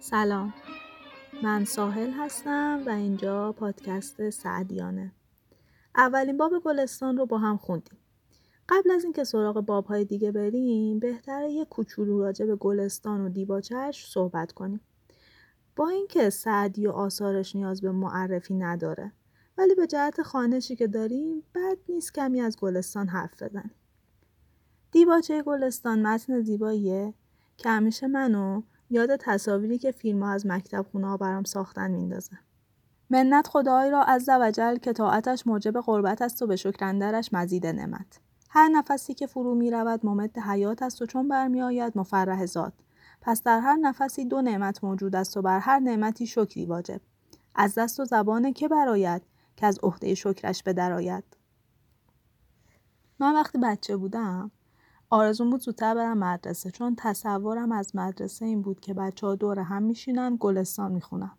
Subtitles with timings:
[0.00, 0.54] سلام.
[1.42, 5.12] من ساحل هستم و اینجا پادکست سعدیانه.
[5.96, 7.98] اولین باب گلستان رو با هم خوندیم.
[8.68, 14.06] قبل از اینکه سراغ بابهای دیگه بریم بهتره یه کوچولو راجع به گلستان و دیباچهش
[14.06, 14.80] صحبت کنیم.
[15.76, 19.12] با اینکه سعدی و آثارش نیاز به معرفی نداره
[19.58, 23.74] ولی به جهت خانشی که داریم بد نیست کمی از گلستان حرف بزنیم
[24.90, 27.14] دیباچه گلستان متن زیباییه
[27.56, 32.38] که همیشه منو یاد تصاویری که فیلم ها از مکتب خونه ها برام ساختن میندازه.
[33.10, 38.20] منت خدایی را از وجل که طاعتش موجب قربت است و به شکرندرش مزید نعمت.
[38.50, 42.72] هر نفسی که فرو می رود ممد حیات است و چون برمیآید مفرح ذات.
[43.26, 47.00] پس در هر نفسی دو نعمت موجود است و بر هر نعمتی شکری واجب.
[47.54, 49.22] از دست و زبان که براید
[49.56, 51.24] که از عهده شکرش به درآید.
[53.18, 54.50] من وقتی بچه بودم
[55.10, 59.58] آرزون بود زودتر برم مدرسه چون تصورم از مدرسه این بود که بچه ها دور
[59.58, 61.32] هم میشینن گلستان می‌خونن.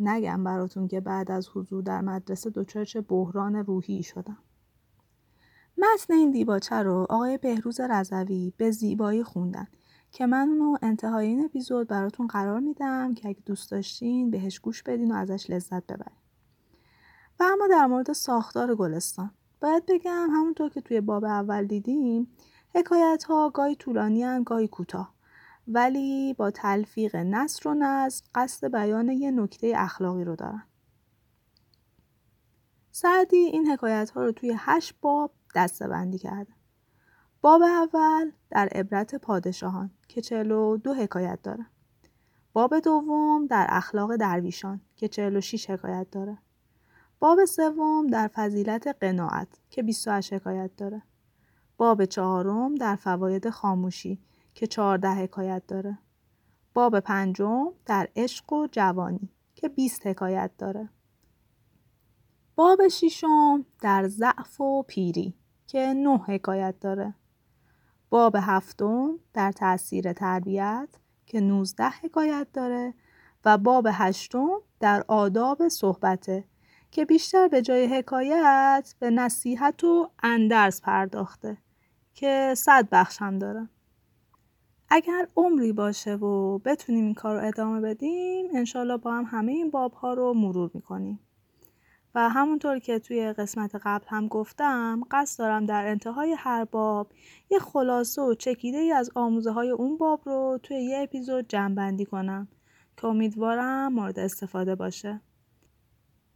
[0.00, 4.38] نگم براتون که بعد از حضور در مدرسه دچار چه بحران روحی شدم.
[5.78, 9.66] متن این دیباچه رو آقای بهروز رضوی به زیبایی خوندن
[10.12, 14.82] که من اونو انتهای این اپیزود براتون قرار میدم که اگه دوست داشتین بهش گوش
[14.82, 16.18] بدین و ازش لذت ببرین.
[17.40, 22.28] و اما در مورد ساختار گلستان باید بگم همونطور که توی باب اول دیدیم
[22.74, 25.14] حکایت ها گاهی طولانی هم گاهی کوتاه
[25.68, 30.62] ولی با تلفیق نصر و نظم قصد بیان یه نکته اخلاقی رو دارن.
[32.90, 36.57] سعدی این حکایت ها رو توی هشت باب دسته بندی کرده.
[37.40, 41.66] باب اول در عبرت پادشاهان که چلو دو حکایت داره.
[42.52, 46.38] باب دوم در اخلاق درویشان که چلو شیش حکایت داره.
[47.18, 51.02] باب سوم در فضیلت قناعت که 28 حکایت داره.
[51.76, 54.20] باب چهارم در فواید خاموشی
[54.54, 55.98] که 14 حکایت داره.
[56.74, 60.88] باب پنجم در عشق و جوانی که 20 حکایت داره.
[62.54, 65.34] باب ششم در ضعف و پیری
[65.66, 67.14] که 9 حکایت داره.
[68.10, 70.88] باب هفتم در تاثیر تربیت
[71.26, 72.94] که 19 حکایت داره
[73.44, 74.48] و باب هشتم
[74.80, 76.44] در آداب صحبته
[76.90, 81.58] که بیشتر به جای حکایت به نصیحت و اندرز پرداخته
[82.14, 83.68] که صد بخش هم داره.
[84.88, 89.70] اگر عمری باشه و بتونیم این کار رو ادامه بدیم انشالله با هم همه این
[89.70, 91.20] باب ها رو مرور می‌کنیم.
[92.18, 97.12] و همونطور که توی قسمت قبل هم گفتم قصد دارم در انتهای هر باب
[97.50, 102.04] یه خلاصه و چکیده ای از آموزه های اون باب رو توی یه اپیزود جمع
[102.04, 102.48] کنم
[102.96, 105.20] که امیدوارم مورد استفاده باشه.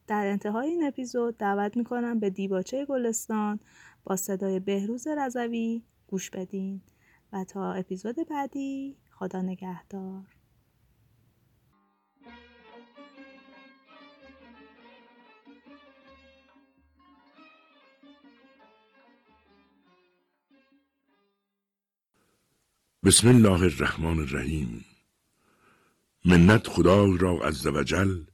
[0.06, 3.60] در انتهای این اپیزود دعوت می‌کنم به دیباچه گلستان
[4.04, 6.80] با صدای بهروز رضوی گوش بدین
[7.32, 10.41] و تا اپیزود بعدی خدا نگهدار
[23.04, 24.84] بسم الله الرحمن الرحیم.
[26.24, 28.24] منت خدای را عز وجل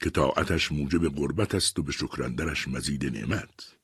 [0.00, 3.76] که طاعتش موجب قربت است و به شکرندرش مزید نعمت.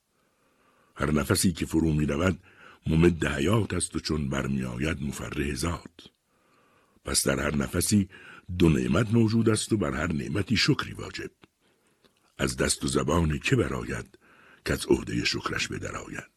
[0.95, 2.39] هر نفسی که فرو می رود
[2.87, 6.09] ممد حیات است و چون برمیآید مفرح ذات.
[7.05, 8.09] پس در هر نفسی
[8.57, 11.31] دو نعمت موجود است و بر هر نعمتی شکری واجب.
[12.37, 14.17] از دست و زبان که براید
[14.65, 16.31] که از عهده شکرش بدرآید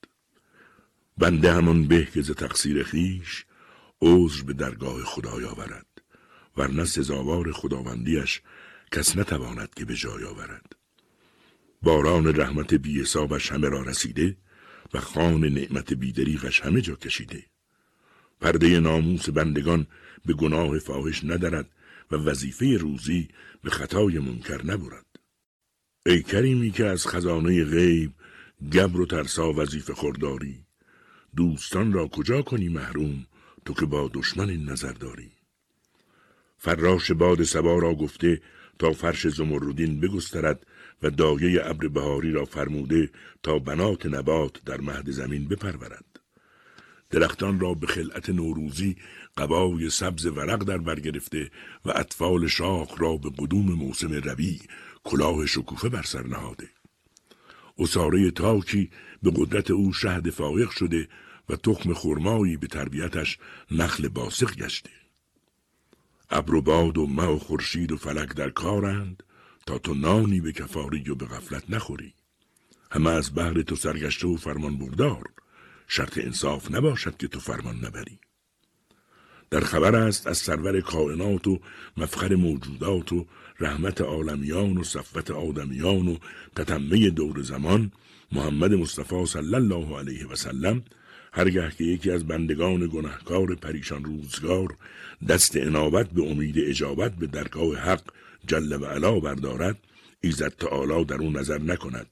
[1.18, 3.44] بنده همان به که ز تقصیر خیش
[4.02, 5.86] عذر به درگاه خدای آورد
[6.56, 8.40] ورنه سزاوار خداوندیش
[8.92, 10.76] کس نتواند که به جای آورد.
[11.82, 14.36] باران رحمت بی حسابش همه را رسیده
[14.94, 17.44] و خان نعمت بیدریغش همه جا کشیده.
[18.40, 19.86] پرده ناموس بندگان
[20.26, 21.70] به گناه فاحش ندارد
[22.10, 23.28] و وظیفه روزی
[23.62, 25.06] به خطای منکر نبرد.
[26.06, 28.12] ای کریمی که از خزانه غیب
[28.72, 30.64] گبر و ترسا وظیفه خورداری
[31.36, 33.26] دوستان را کجا کنی محروم
[33.64, 35.30] تو که با دشمن نظر داری.
[36.58, 38.42] فراش باد سبا را گفته
[38.78, 40.66] تا فرش زمردین بگسترد
[41.02, 43.10] و دایه ابر بهاری را فرموده
[43.42, 46.04] تا بنات نبات در مهد زمین بپرورد.
[47.10, 48.96] درختان را به خلعت نوروزی
[49.36, 51.50] قبای سبز ورق در برگرفته
[51.84, 54.60] و اطفال شاخ را به قدوم موسم ربی
[55.04, 56.68] کلاه شکوفه بر سر نهاده.
[57.78, 58.90] اصاره تاکی
[59.22, 61.08] به قدرت او شهد فائق شده
[61.52, 63.38] و تخم خرمایی به تربیتش
[63.70, 64.90] نخل باسق گشته.
[66.30, 69.22] ابر و باد و مه و خورشید و فلک در کارند
[69.66, 72.14] تا تو نانی به کفاری و به غفلت نخوری.
[72.90, 75.24] همه از بهر تو سرگشته و فرمان بردار.
[75.88, 78.18] شرط انصاف نباشد که تو فرمان نبری.
[79.50, 81.60] در خبر است از سرور کائنات و
[81.96, 83.26] مفخر موجودات و
[83.60, 86.16] رحمت عالمیان و صفت آدمیان و
[86.56, 87.92] تتمه دور زمان
[88.32, 90.82] محمد مصطفی صلی الله علیه و سلم
[91.32, 94.76] هرگه که یکی از بندگان گناهکار پریشان روزگار
[95.28, 98.02] دست انابت به امید اجابت به درگاه حق
[98.46, 99.78] جل و علا بردارد
[100.20, 102.06] ایزد تعالی در اون نظر نکند.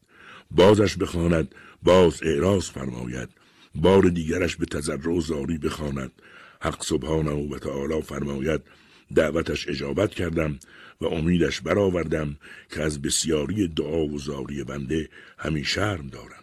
[0.50, 3.28] بازش بخواند باز اعراض فرماید.
[3.74, 6.12] بار دیگرش به تضرع و زاری بخواند.
[6.60, 8.60] حق سبحانه و تعالی فرماید
[9.14, 10.58] دعوتش اجابت کردم
[11.00, 12.36] و امیدش برآوردم
[12.70, 15.08] که از بسیاری دعا و زاری بنده
[15.38, 16.39] همین شرم دارم.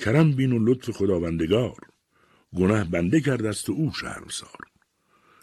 [0.00, 1.78] کرم بین و لطف خداوندگار.
[2.56, 4.58] گناه بنده کرده است او شرمسار.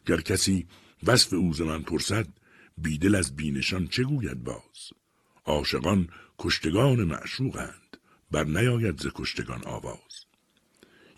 [0.05, 0.67] گر کسی
[1.03, 2.27] وصف او من پرسد
[2.77, 4.79] بیدل از بینشان چه گوید باز؟
[5.45, 6.09] عاشقان
[6.39, 7.97] کشتگان معشوقند
[8.31, 10.25] بر نیاید ز کشتگان آواز.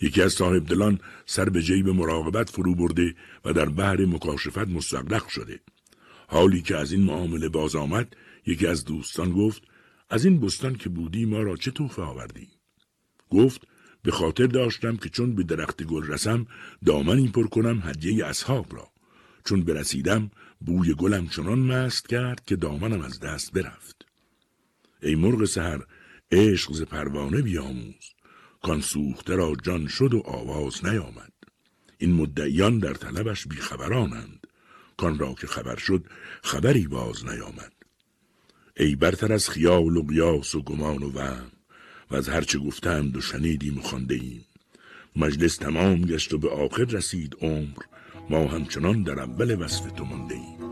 [0.01, 3.15] یکی از صاحب دلان سر به جیب مراقبت فرو برده
[3.45, 5.59] و در بحر مکاشفت مستقرق شده.
[6.27, 8.15] حالی که از این معامله باز آمد
[8.45, 9.63] یکی از دوستان گفت
[10.09, 12.58] از این بستان که بودی ما را چه توفه آوردی؟
[13.29, 13.61] گفت
[14.03, 16.47] به خاطر داشتم که چون به درخت گل رسم
[16.85, 18.87] دامنی پر کنم هدیه اصحاب را.
[19.45, 20.31] چون برسیدم
[20.61, 24.05] بوی گلم چنان مست کرد که دامنم از دست برفت.
[25.03, 25.85] ای مرغ سهر
[26.31, 28.13] عشق ز پروانه بیاموز.
[28.63, 31.33] کان سوخته را جان شد و آواز نیامد.
[31.97, 34.47] این مدعیان در طلبش بیخبرانند.
[34.97, 36.05] کان را که خبر شد
[36.43, 37.73] خبری باز نیامد.
[38.77, 41.51] ای برتر از خیال و قیاس و گمان و وهم
[42.11, 44.45] و از هرچه گفتند و شنیدیم و خانده ایم
[45.15, 47.77] مجلس تمام گشت و به آخر رسید عمر.
[48.29, 50.69] ما همچنان در اول وصف تو مانده ایم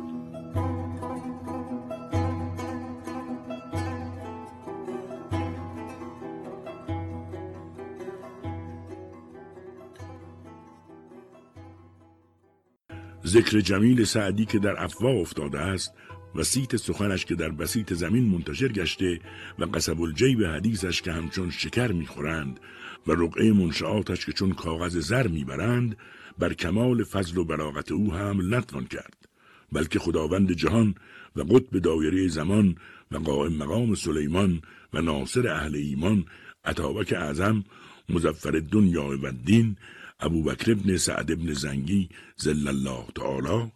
[13.26, 15.94] ذکر جمیل سعدی که در افوا افتاده است
[16.36, 19.20] و سیت سخنش که در بسیط زمین منتشر گشته
[19.60, 22.60] و قصب الجیب حدیثش که همچون شکر می‌خورند
[23.08, 25.98] و رقعه منشعاتش که چون کاغذ زر می‌برند
[26.40, 29.28] بر کمال فضل و بلاغت او حمل نتوان کرد
[29.72, 30.96] بلکه خداوند جهان
[31.36, 32.76] و قطب دایره زمان
[33.12, 34.62] و قائم مقام سلیمان
[34.94, 36.26] و ناصر اهل ایمان
[36.66, 37.64] عطابک اعظم
[38.10, 39.78] مزفر دنیا و دین
[40.20, 43.72] ابو بکر ابن سعد ابن زنگی زل الله تعالی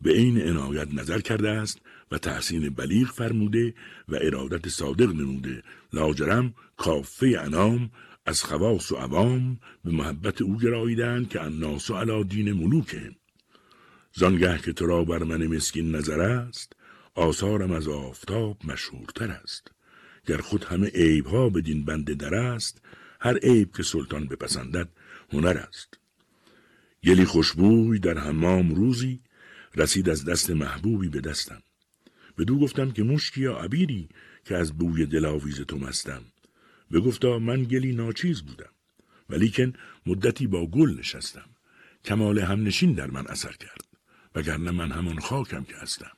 [0.00, 3.74] به عین عنایت نظر کرده است و تحسین بلیغ فرموده
[4.08, 5.62] و ارادت صادق نموده.
[5.92, 7.90] لاجرم کافه انام
[8.26, 13.10] از خواص و عوام به محبت او گراییدند که الناس علا دین ملوکه
[14.12, 16.72] زانگه که تو را بر من مسکین نظر است
[17.14, 19.72] آثارم از آفتاب مشهورتر است.
[20.26, 22.82] گر خود همه عیبها به دین بنده در است
[23.20, 24.88] هر عیب که سلطان بپسندد
[25.32, 25.98] هنر است.
[27.04, 29.20] گلی خوشبوی در حمام روزی
[29.76, 31.62] رسید از دست محبوبی به دستم.
[32.36, 34.08] دو گفتم که مشکی یا عبیری
[34.44, 36.22] که از بوی دلاویز تو مستم.
[36.90, 38.70] به گفتا من گلی ناچیز بودم
[39.30, 39.72] ولیکن
[40.06, 41.48] مدتی با گل نشستم.
[42.04, 43.84] کمال همنشین در من اثر کرد
[44.34, 46.12] وگرنه من همان خاکم که هستم.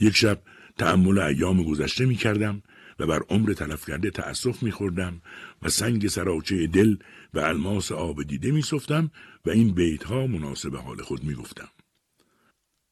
[0.00, 0.42] یک شب
[0.78, 2.62] تأمل ایام گذشته می کردم
[2.98, 5.22] و بر عمر تلف کرده تأسف می خوردم
[5.62, 6.96] و سنگ سراچه دل
[7.34, 9.10] و الماس آب دیده می صفتم
[9.46, 11.68] و این بیت ها مناسب حال خود می گفتم.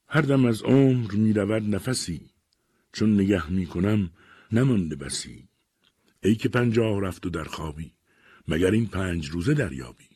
[0.08, 2.30] هر دم از عمر می رود نفسی
[2.92, 4.10] چون نگه می کنم
[4.52, 5.48] نمانده بسی.
[6.22, 7.92] ای که پنجاه رفت و در خوابی
[8.48, 10.08] مگر این پنج روزه دریابی؟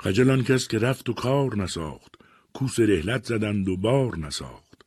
[0.00, 2.14] خجلان کس که رفت و کار نساخت
[2.52, 4.82] کوس رهلت زدند و بار نساخت.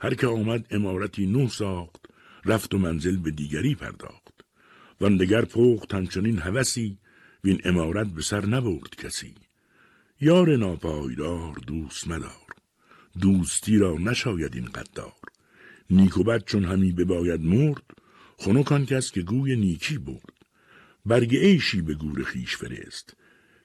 [0.00, 2.06] هر که آمد عمارتی نو ساخت
[2.44, 4.44] رفت و منزل به دیگری پرداخت.
[5.00, 6.98] واندگر پخت همچنین هوسی
[7.44, 9.34] وین عمارت به سر نبرد کسی.
[10.20, 12.41] یار ناپایدار دوست مدار.
[13.20, 15.12] دوستی را نشاید این غدار.
[15.90, 17.82] نیک و بد چون همی بباید مرد
[18.38, 20.32] خنک کس که گوی نیکی برد.
[21.06, 23.16] برگ عیشی به گور خویش فرست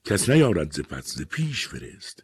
[0.05, 2.23] کس نیارد ز پس ز پیش فرست.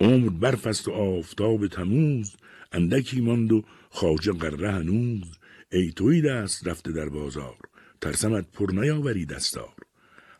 [0.00, 2.36] عمر برف و آفتاب تموز
[2.72, 5.38] اندکی ماند و خواجه قره هنوز.
[5.72, 7.58] ای توی دست رفته در بازار
[8.00, 9.74] ترسمت پر نیاوری دستار.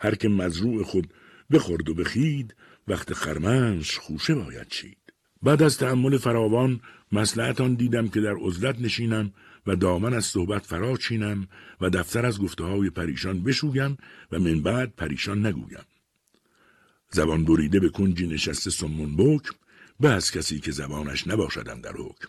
[0.00, 1.12] هر که مزروع خود
[1.52, 2.54] بخورد و بخید
[2.88, 5.05] وقت خرمنش خوشه باید چید.
[5.42, 6.80] بعد از تحمل فراوان
[7.12, 9.32] مسلحتان دیدم که در عزلت نشینم
[9.66, 11.48] و دامن از صحبت فرا چینم
[11.80, 13.98] و دفتر از گفته های پریشان بشویم
[14.32, 15.84] و من بعد پریشان نگویم.
[17.10, 19.54] زبان بریده به کنجی نشسته سمون بکم
[20.00, 22.28] به از کسی که زبانش نباشدم در حکم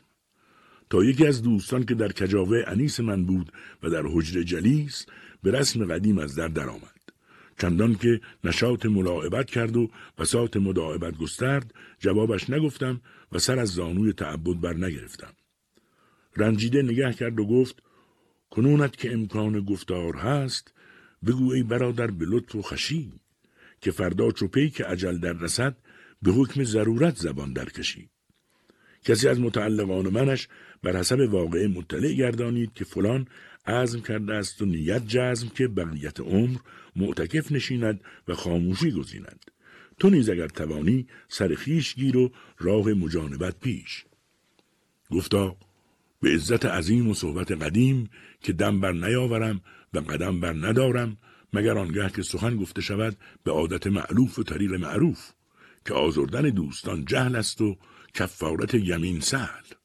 [0.89, 3.51] تا یکی از دوستان که در کجاوه انیس من بود
[3.83, 5.05] و در حجر جلیس
[5.43, 6.96] به رسم قدیم از در درآمد
[7.57, 14.13] چندان که نشاط ملاعبت کرد و بساط مداعبت گسترد جوابش نگفتم و سر از زانوی
[14.13, 15.33] تعبد بر نگرفتم.
[16.37, 17.83] رنجیده نگه کرد و گفت
[18.49, 20.73] کنونت که امکان گفتار هست
[21.25, 23.13] بگو ای برادر به لطف و خشی
[23.81, 25.77] که فردا چوپی که عجل در رسد
[26.21, 28.09] به حکم ضرورت زبان درکشی.
[29.03, 30.47] کسی از متعلقان منش
[30.83, 33.27] بر حسب واقعه مطلع گردانید که فلان
[33.67, 36.57] عزم کرده است و نیت جزم که بقیت عمر
[36.95, 39.51] معتکف نشیند و خاموشی گزیند.
[39.99, 44.05] تو نیز اگر توانی سر خیش گیر و راه مجانبت پیش.
[45.11, 45.57] گفتا
[46.21, 48.09] به عزت عظیم و صحبت قدیم
[48.41, 49.61] که دم بر نیاورم
[49.93, 51.17] و قدم بر ندارم
[51.53, 55.31] مگر آنگه که سخن گفته شود به عادت معلوف و طریق معروف
[55.85, 57.77] که آزردن دوستان جهل است و
[58.13, 59.76] کفارت یمین سهل.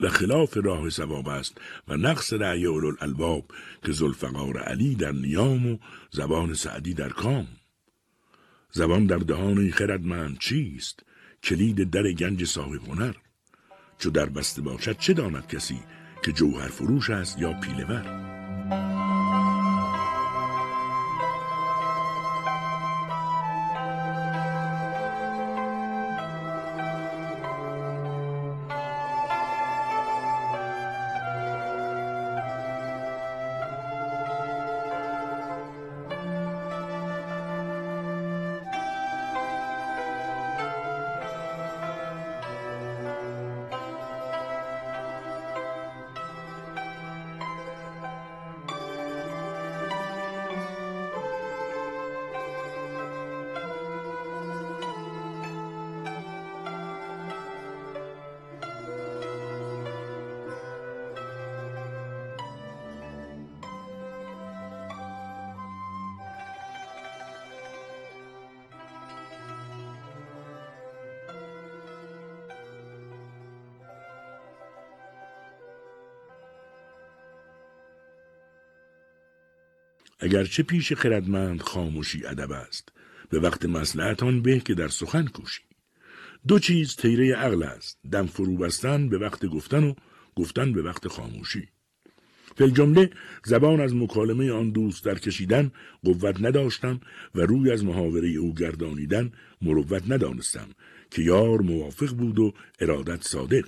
[0.00, 3.44] و خلاف راه سواب است و نقص رعی الالباب
[3.84, 5.78] که زلفقار علی در نیام و
[6.10, 7.46] زبان سعدی در کام.
[8.72, 11.00] زبان در دهان خردمند چیست؟
[11.42, 13.14] کلید در گنج صاحب هنر.
[13.98, 15.80] چو در بسته باشد چه داند کسی
[16.24, 18.27] که جوهر فروش است یا پیلور
[80.20, 82.88] اگرچه پیش خردمند خاموشی ادب است.
[83.30, 85.62] به وقت مسلحتان به که در سخن کوشی.
[86.48, 87.98] دو چیز تیره عقل است.
[88.12, 89.94] دم فرو بستن به وقت گفتن و
[90.36, 91.68] گفتن به وقت خاموشی.
[92.56, 93.10] فل جمله
[93.44, 95.70] زبان از مکالمه آن دوست در کشیدن
[96.04, 97.00] قوت نداشتم
[97.34, 99.32] و روی از محاوره او گردانیدن
[99.62, 100.68] مروت ندانستم
[101.10, 103.64] که یار موافق بود و ارادت صادق.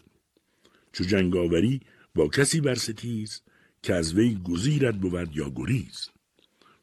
[0.93, 1.81] چو جنگاوری
[2.15, 3.43] با کسی برستیز
[3.83, 6.11] که از وی گزیرت بود یا گریز.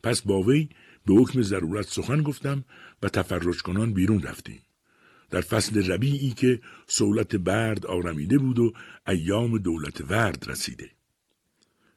[0.07, 0.69] پس با وی
[1.05, 2.63] به حکم ضرورت سخن گفتم
[3.03, 4.61] و تفرش کنان بیرون رفتیم.
[5.29, 8.73] در فصل ربیعی که سولت برد آرمیده بود و
[9.07, 10.89] ایام دولت ورد رسیده.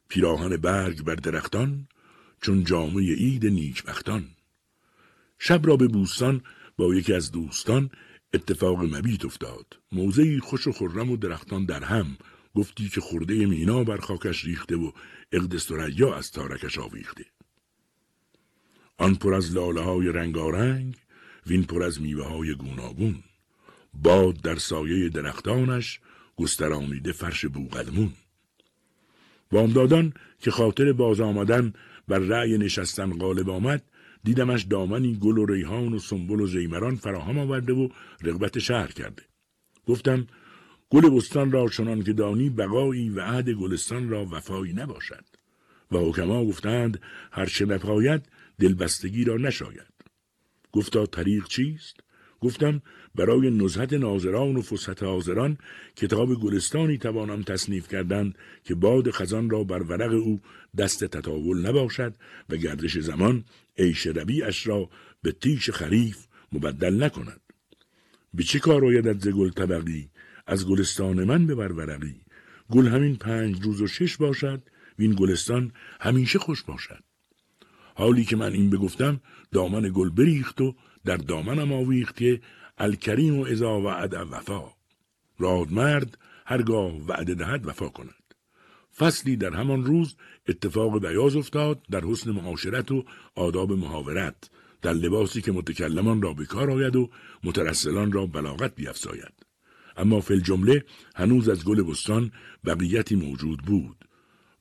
[0.09, 1.89] پیراهن برگ بر درختان
[2.43, 4.29] چون جامعه عید نیکبختان.
[5.39, 6.43] شب را به بوستان
[6.77, 7.91] با یکی از دوستان
[8.35, 9.79] اتفاق مبیت افتاد.
[9.93, 12.17] موضعی خوش و خرم و درختان در هم
[12.55, 14.93] گفتی که خورده مینا بر خاکش ریخته و
[15.33, 17.25] اقد سریا از تارکش آویخته.
[19.01, 20.95] آن پر از لاله های رنگارنگ
[21.47, 23.15] وین پر از میوه های گوناگون.
[23.95, 26.01] باد در سایه درختانش
[26.37, 28.13] گسترانیده فرش بوغلمون
[29.53, 31.73] وامدادان که خاطر باز آمدن
[32.09, 33.83] بر رأی نشستن غالب آمد
[34.25, 37.89] دیدمش دامنی گل و ریحان و سنبل و زیمران فراهم آورده و
[38.23, 39.23] رغبت شهر کرده.
[39.87, 40.27] گفتم
[40.91, 45.25] گل بستان را چنان که دانی بقایی و عهد گلستان را وفایی نباشد.
[45.93, 47.01] و حکما گفتند
[47.33, 48.23] هر چه نپاید
[48.61, 49.91] دلبستگی را نشاید.
[50.73, 51.97] گفتا طریق چیست؟
[52.41, 52.83] گفتم
[53.15, 55.59] برای نزهت ناظران و فسحت حاضران
[55.97, 58.33] کتاب گلستانی توانم تصنیف کردن
[58.65, 60.41] که باد خزان را بر ورق او
[60.79, 62.15] دست تطاول نباشد
[62.49, 63.45] و گردش زمان
[63.79, 64.91] عیش ربیعش را
[65.23, 67.41] به تیش خریف مبدل نکند.
[68.35, 70.11] به چه کار آیدت ز گل طبقی
[70.47, 72.21] از گلستان من به ورقی
[72.71, 74.63] گل همین پنج روز و شش باشد
[74.99, 77.05] وین گلستان همیشه خوش باشد
[77.95, 79.21] حالی که من این بگفتم
[79.53, 82.41] دامن گل بریخت و در دامنم آویخت که
[82.79, 84.63] الکریم و ازا وعد وفا
[85.39, 88.15] رادمرد هرگاه وعده دهد وفا کند.
[88.97, 90.17] فصلی در همان روز
[90.49, 93.05] اتفاق بیاز افتاد در حسن معاشرت و
[93.35, 94.51] آداب محاورت
[94.83, 97.11] در لباسی که متکلمان را بکار آید و
[97.45, 99.33] مترسلان را بلاغت بیافزاید
[99.97, 102.33] اما فل جمله هنوز از گل بستان
[102.65, 104.05] بقیتی موجود بود.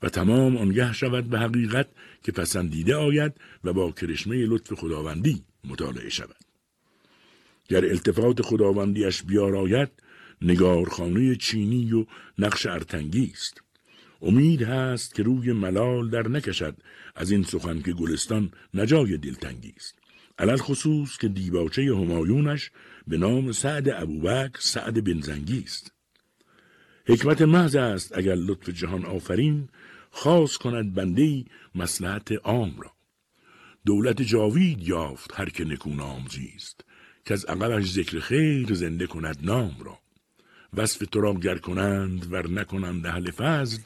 [0.02, 1.88] و تمام آنگه شود به حقیقت
[2.24, 6.36] که پسندیده آید و با کرشمه لطف خداوندی مطالعه شود.
[7.68, 9.90] گر التفات خداوندیش بیار آید
[10.42, 12.06] نگارخانه چینی و
[12.38, 13.62] نقش ارتنگی است.
[14.22, 16.78] امید هست که روی ملال در نکشد
[17.16, 20.00] از این سخن که گلستان نجای دلتنگی است.
[20.40, 22.72] علل خصوص که دیباچه همایونش
[23.08, 25.92] به نام سعد ابوبکر سعد بنزنگی است.
[27.08, 29.70] حکمت محض است اگر لطف جهان آفرین
[30.12, 32.92] خاص کند بنده مسلحت عام را.
[33.86, 36.82] دولت جاوید یافت هر که نکون آمزیست
[37.26, 40.00] که از عقبش ذکر خیر زنده کند نام را.
[40.74, 43.82] وصف تو را گر کنند ور نکنند اهل فضل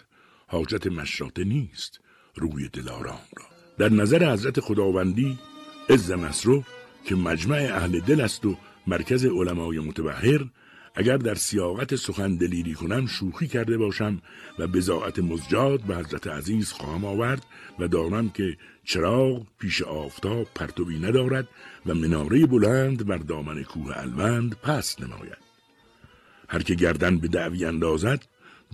[0.47, 1.99] حاجت مشراطه نیست
[2.35, 3.45] روی دلارام را.
[3.77, 5.39] در نظر حضرت خداوندی
[5.89, 6.63] عز مصرو
[7.05, 10.45] که مجمع اهل دل است و مرکز علمای متبهر
[10.95, 14.21] اگر در سیاقت سخن دلیری کنم شوخی کرده باشم
[14.59, 17.45] و بزاعت مزجاد به حضرت عزیز خواهم آورد
[17.79, 21.47] و دانم که چراغ پیش آفتاب پرتوی ندارد
[21.85, 25.43] و مناره بلند بر دامن کوه الوند پست نماید.
[26.49, 28.25] هر که گردن به دعوی اندازد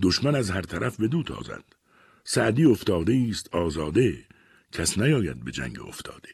[0.02, 1.64] دشمن از هر طرف به دو تازد.
[2.24, 4.24] سعدی افتاده است آزاده
[4.72, 6.28] کس نیاید به جنگ افتاده.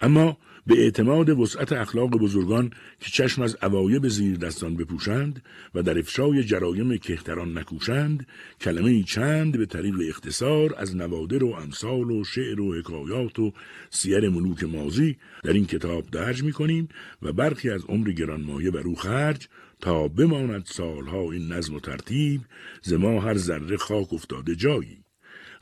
[0.00, 5.42] اما به اعتماد وسعت اخلاق بزرگان که چشم از عوایب زیر دستان بپوشند
[5.74, 8.26] و در افشای جرایم کهتران نکوشند
[8.60, 13.52] کلمه چند به طریق اختصار از نوادر و امثال و شعر و حکایات و
[13.90, 16.88] سیر ملوک مازی در این کتاب درج می کنیم
[17.22, 19.48] و برخی از عمر گرانمایه بر او خرج
[19.80, 22.40] تا بماند سالها این نظم و ترتیب
[22.82, 25.07] ز ما هر ذره خاک افتاده جایی.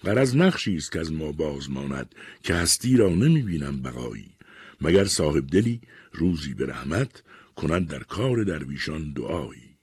[0.05, 4.31] غرض نقشی است که از ما باز ماند که هستی را نمی بینم بقایی.
[4.81, 5.81] مگر صاحب دلی
[6.13, 7.23] روزی به رحمت
[7.57, 9.77] کند در کار درویشان دعایی.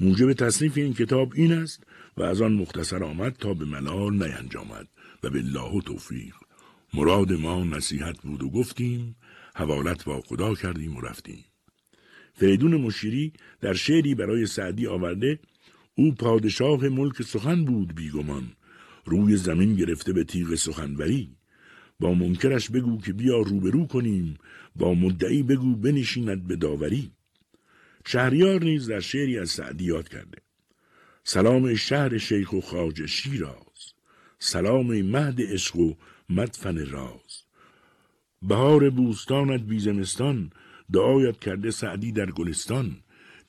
[0.00, 1.82] موجب تصنیف این کتاب این است
[2.16, 4.88] و از آن مختصر آمد تا به ملال نینجامد
[5.22, 6.34] و به الله توفیق.
[6.94, 9.16] مراد ما نصیحت بود و گفتیم
[9.54, 11.44] حوالت با خدا کردیم و رفتیم.
[12.34, 15.38] فریدون مشیری در شعری برای سعدی آورده
[15.94, 18.52] او پادشاه ملک سخن بود بیگمان
[19.04, 21.36] روی زمین گرفته به تیغ سخنوری.
[22.00, 24.38] با منکرش بگو که بیا روبرو کنیم
[24.76, 27.10] با مدعی بگو بنشیند به داوری.
[28.06, 30.38] شهریار نیز در شعری از سعدی یاد کرده.
[31.24, 33.92] سلام شهر شیخ و خاج شیراز.
[34.38, 35.94] سلام مهد عشق و
[36.30, 37.42] مدفن راز.
[38.42, 40.50] بهار بوستانت بیزمستان
[40.92, 42.96] دعایت کرده سعدی در گلستان.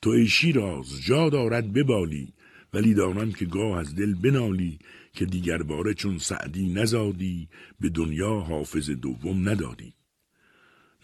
[0.02, 2.32] تو ای شیراز جا دارد ببالی
[2.74, 4.78] ولی دانم که گاه از دل بنالی.
[5.12, 7.48] که دیگر باره چون سعدی نزادی
[7.80, 9.94] به دنیا حافظ دوم ندادی.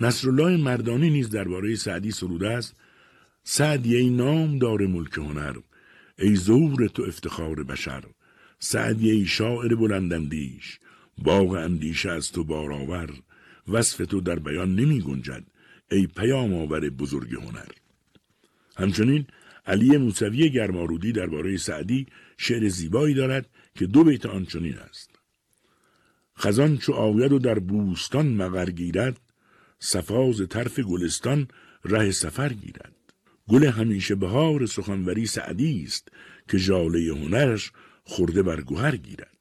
[0.01, 2.77] نصرالله مردانی نیز درباره سعدی سروده است.
[3.45, 5.57] سعدی ای نام دار ملک هنر
[6.19, 8.05] ای زور تو افتخار بشر.
[8.59, 10.79] سعدی ای شاعر بلندندیش
[11.19, 13.11] باغ اندیشه از تو بارآور
[13.69, 15.45] وصف تو در بیان نمی گنجد
[15.91, 17.69] ای پیام آور بزرگ هنر.
[18.77, 19.27] همچنین
[19.67, 22.07] علی موسوی گرمارودی درباره سعدی
[22.39, 23.47] شعر زیبایی دارد
[23.79, 25.11] که دو بیت آنچنین است.
[26.39, 29.21] خزان چو آید و در بوستان مغر گیرد
[29.79, 31.49] صفاز طرف گلستان
[31.85, 32.95] ره سفر گیرد.
[33.49, 36.09] گل همیشه بهار سخنوری سعدی است
[36.49, 37.73] که ژاله هنرش
[38.05, 39.39] خورده بر گوهر گیرد.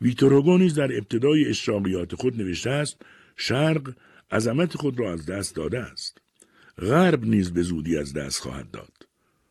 [0.00, 2.96] ویتوروگو نیز در ابتدای اشراقیات خود نوشته است
[3.36, 3.94] شرق
[4.30, 6.18] عظمت خود را از دست داده است.
[6.78, 8.92] غرب نیز به زودی از دست خواهد داد.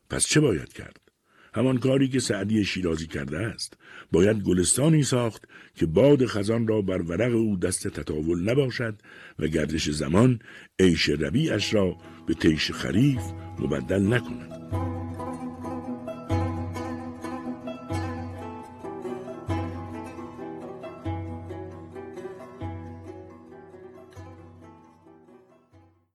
[0.09, 1.08] پس چه باید کرد؟
[1.53, 3.73] همان کاری که سعدی شیرازی کرده است.
[4.11, 8.95] باید گلستانی ساخت که باد خزان را بر ورق او دست تطاول نباشد
[9.39, 10.39] و گردش زمان
[10.79, 13.21] عیش ربیعش را به تیش خریف
[13.59, 15.18] مبدل نکند.